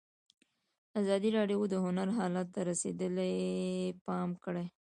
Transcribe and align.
ازادي 0.99 1.29
راډیو 1.37 1.59
د 1.69 1.75
هنر 1.85 2.07
حالت 2.17 2.47
ته 2.55 2.59
رسېدلي 2.71 3.33
پام 4.05 4.29
کړی. 4.43 4.65